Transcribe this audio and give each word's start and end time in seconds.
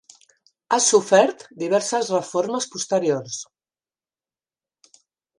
Ha 0.71 0.77
sofert 0.85 1.43
diverses 1.63 2.09
reformes 2.15 2.67
posteriors. 2.77 3.39